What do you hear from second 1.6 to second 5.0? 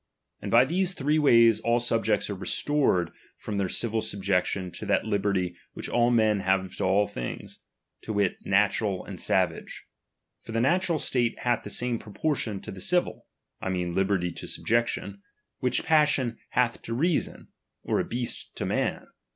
subjects are restored from their ^| civil subjection to